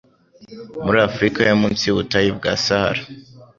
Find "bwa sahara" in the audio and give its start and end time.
2.37-3.01